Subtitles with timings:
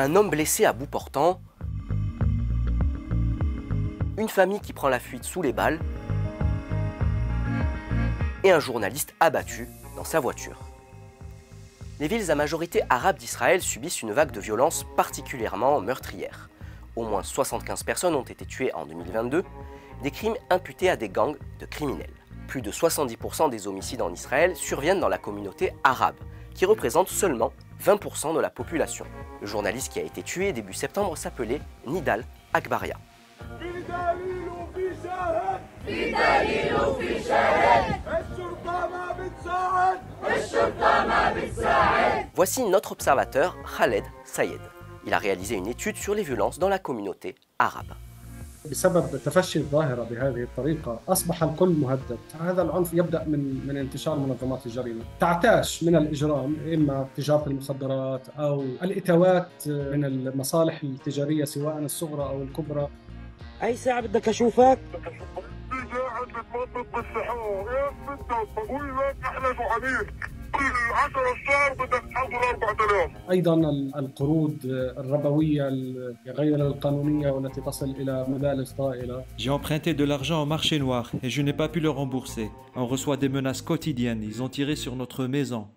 [0.00, 1.42] un homme blessé à bout portant,
[4.16, 5.78] une famille qui prend la fuite sous les balles
[8.42, 10.58] et un journaliste abattu dans sa voiture.
[11.98, 16.48] Les villes à majorité arabe d'Israël subissent une vague de violence particulièrement meurtrière.
[16.96, 19.44] Au moins 75 personnes ont été tuées en 2022,
[20.02, 22.14] des crimes imputés à des gangs de criminels.
[22.48, 26.16] Plus de 70% des homicides en Israël surviennent dans la communauté arabe,
[26.60, 29.06] qui représente seulement 20% de la population.
[29.40, 32.98] Le journaliste qui a été tué début septembre s'appelait Nidal Akbaria.
[42.34, 44.60] Voici notre observateur Khaled Sayed.
[45.06, 47.94] Il a réalisé une étude sur les violences dans la communauté arabe.
[48.70, 54.66] بسبب تفشي الظاهرة بهذه الطريقة أصبح الكل مهدد، هذا العنف يبدأ من من انتشار منظمات
[54.66, 62.42] الجريمة، تعتاش من الإجرام إما تجارة المخدرات أو الإتاوات من المصالح التجارية سواء الصغرى أو
[62.42, 62.88] الكبرى.
[63.62, 64.78] أي ساعة بدك أشوفك؟
[65.70, 67.70] قاعد بتمطط بالسحور.
[67.70, 70.06] إيش بدك بقول لك إحنا جوعانين.
[70.06, 70.29] كل
[70.95, 73.55] 10 الشهر بدك تحضر 4000 ايضا
[73.99, 74.57] القروض
[74.97, 75.63] الربويه
[76.27, 79.23] غير القانونيه والتي تصل الى مبالغ طائله.
[79.37, 82.49] J'ai emprunté de l'argent au marché noir et je n'ai pas pu le rembourser.
[82.75, 85.67] On reçoit des menaces quotidiennes, ils ont tiré sur notre maison.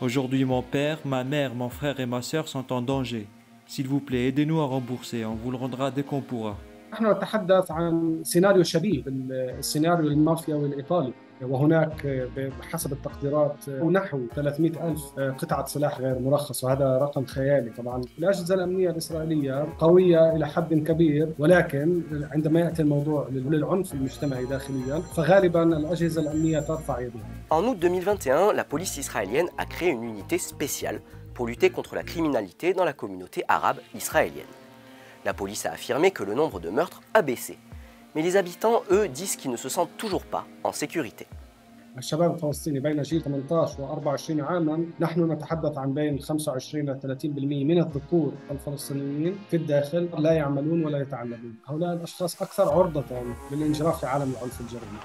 [0.00, 3.26] Aujourd'hui mon père, ma mère, mon frère et ma sœur sont en danger.
[3.66, 6.56] S'il vous plaît, aidez-nous à rembourser, on vous le rendra dès qu'on pourra.
[6.93, 12.05] نحن نتحدث عن سيناريو شبيه بالسيناريو المافيا والإيطالي وهناك
[12.59, 18.89] بحسب التقديرات نحو 300 ألف قطعة سلاح غير مرخص وهذا رقم خيالي طبعا الأجهزة الأمنية
[18.89, 26.59] الإسرائيلية قوية إلى حد كبير ولكن عندما يأتي الموضوع للعنف المجتمعي داخليا فغالبا الأجهزة الأمنية
[26.59, 31.01] ترفع يدها En août 2021, la police israélienne a créé une unité spéciale
[31.33, 34.51] pour lutter contre la criminalité dans la communauté arabe israélienne.
[35.24, 37.58] La police a affirmé que le nombre de meurtres a baissé.
[38.14, 41.26] Mais les habitants, eux, disent qu'ils ne se sentent toujours pas en sécurité.
[41.98, 47.24] الشباب الفلسطيني بين جيل 18 و 24 عاما نحن نتحدث عن بين 25 ل 30%
[47.64, 53.04] من الذكور الفلسطينيين في الداخل لا يعملون ولا يتعلمون، هؤلاء الاشخاص اكثر عرضة
[53.52, 54.98] للانجراف في عالم العنف الجريمي.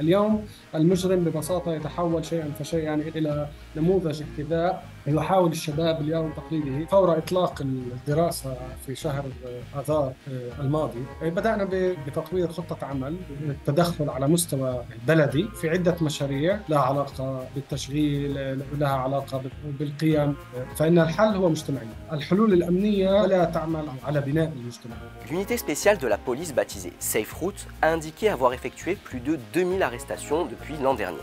[0.00, 7.61] اليوم المجرم ببساطة يتحول شيئا فشيئا إلى نموذج اهتداء يحاول الشباب اليوم تقليده فور إطلاق
[7.61, 9.25] الدراسة في شهر
[9.75, 10.13] آذار
[10.59, 11.03] الماضي.
[11.21, 11.67] بدأنا
[12.07, 13.15] بتطوير خطة عمل
[13.49, 19.41] التدخل على مستوى بلدي في عدة مشاريع لها علاقة بالتشغيل لها علاقة
[19.79, 20.35] بالقيم.
[20.75, 24.95] فإن الحل هو مجتمعي الحلول الأمنية لا تعمل على بناء المجتمع.
[25.29, 29.81] L'unité spéciale de la police baptisée Safe Route a indiqué avoir effectué plus de 2000
[29.81, 31.21] arrestations depuis l'an dernier.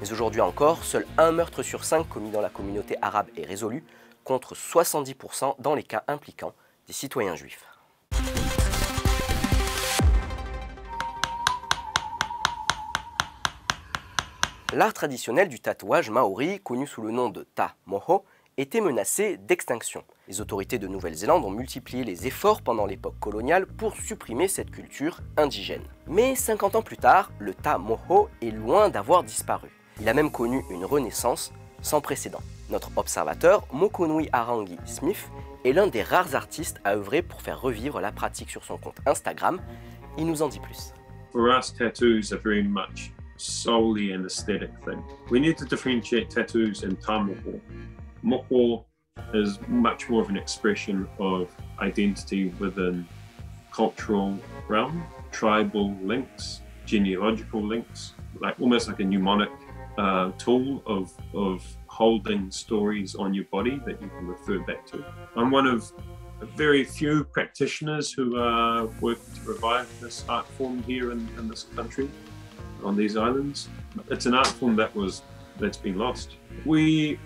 [0.00, 3.82] Mais aujourd'hui encore, seul un meurtre sur cinq commis dans la communauté arabe est résolu,
[4.24, 6.52] contre 70% dans les cas impliquant
[6.86, 7.64] des citoyens juifs.
[14.74, 18.24] L'art traditionnel du tatouage maori, connu sous le nom de ta moho,
[18.58, 20.02] était menacé d'extinction.
[20.26, 25.20] Les autorités de Nouvelle-Zélande ont multiplié les efforts pendant l'époque coloniale pour supprimer cette culture
[25.36, 25.84] indigène.
[26.08, 29.68] Mais 50 ans plus tard, le ta moho est loin d'avoir disparu.
[30.00, 31.52] Il a même connu une renaissance
[31.82, 32.40] sans précédent.
[32.68, 35.30] Notre observateur, Mokonui Arangi Smith,
[35.64, 38.98] est l'un des rares artistes à œuvrer pour faire revivre la pratique sur son compte
[39.06, 39.60] Instagram.
[40.18, 40.92] Il nous en dit plus.
[41.32, 45.00] For us, tattoos are very much solely an aesthetic thing.
[45.30, 47.60] We need to differentiate tattoos and tamoho.
[48.24, 48.84] Moho
[49.34, 53.06] is much more of an expression of identity within
[53.72, 59.50] cultural realm, tribal links, genealogical links, like almost like a mnemonic
[59.98, 65.04] uh, tool of, of holding stories on your body that you can refer back to.
[65.36, 65.92] I'm one of
[66.56, 71.64] very few practitioners who are working to revive this art form here in, in this
[71.74, 72.08] country,
[72.84, 73.68] on these islands.
[74.08, 75.22] It's an art form that was
[75.58, 76.36] that's been lost.
[76.64, 77.18] We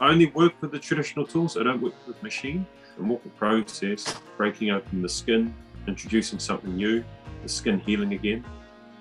[0.00, 1.56] only work with the traditional tools.
[1.56, 2.66] I don't work with machine.
[2.96, 5.54] The morphle process, breaking open the skin,
[5.86, 7.04] introducing something new,
[7.42, 8.44] the skin healing again,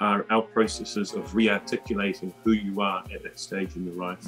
[0.02, 4.20] are our processes of re-articulating who you are at that stage in your life.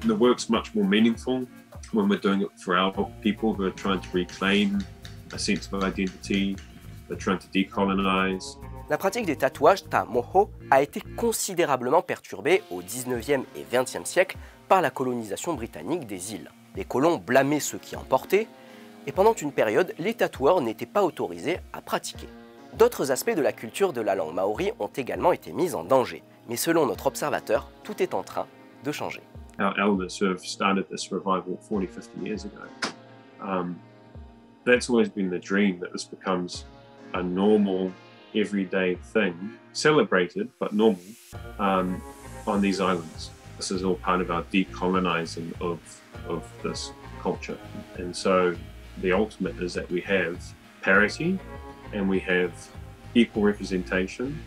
[0.00, 1.46] The work's much more meaningful
[1.92, 4.82] when we're doing it for our people who are trying to reclaim
[5.32, 6.56] a sense of identity,
[7.08, 8.56] they're trying to decolonize,
[8.90, 14.36] La pratique des tatouages ta moho a été considérablement perturbée au 19e et 20e siècle
[14.68, 16.50] par la colonisation britannique des îles.
[16.76, 18.46] Les colons blâmaient ceux qui en portaient,
[19.06, 22.28] et pendant une période, les tatoueurs n'étaient pas autorisés à pratiquer.
[22.78, 26.22] D'autres aspects de la culture de la langue maori ont également été mis en danger,
[26.48, 28.46] mais selon notre observateur, tout est en train
[28.84, 29.22] de changer.
[29.58, 32.62] our elders have started this revival 40, 50 years ago.
[33.40, 33.78] Um,
[34.64, 36.64] that's always been the dream that this becomes
[37.14, 37.92] a normal,
[38.34, 41.00] everyday thing, celebrated but normal,
[41.58, 42.02] um,
[42.46, 43.30] on these islands.
[43.56, 45.78] This is all part of our decolonizing of,
[46.28, 47.58] of this culture.
[47.96, 48.54] And so
[49.00, 50.42] the ultimate is that we have
[50.82, 51.38] parity
[51.92, 52.52] and we have
[53.14, 54.38] equal representation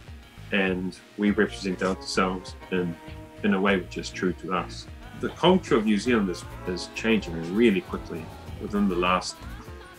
[0.52, 2.96] and we represent ourselves in,
[3.44, 4.88] in a way which is true to us.
[5.20, 8.24] The culture of New Zealand is, is changing really quickly
[8.62, 9.36] within the last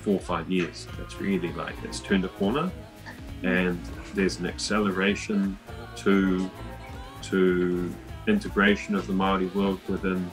[0.03, 0.87] four or five years.
[1.01, 2.71] It's really like it's turned a corner
[3.43, 3.79] and
[4.15, 5.59] there's an acceleration
[5.97, 6.49] to
[7.23, 7.91] to
[8.27, 10.31] integration of the Maori world within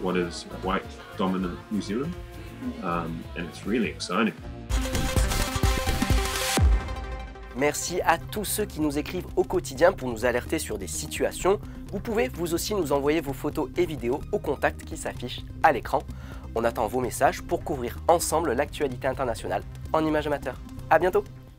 [0.00, 0.84] what is white
[1.16, 2.14] dominant New Zealand.
[2.82, 4.34] Um, and it's really exciting.
[7.56, 11.60] Merci à tous ceux qui nous écrivent au quotidien pour nous alerter sur des situations.
[11.92, 15.70] Vous pouvez vous aussi nous envoyer vos photos et vidéos au contact qui s'affiche à
[15.70, 16.00] l'écran.
[16.56, 19.62] On attend vos messages pour couvrir ensemble l'actualité internationale
[19.92, 20.56] en images amateurs.
[20.90, 21.22] À bientôt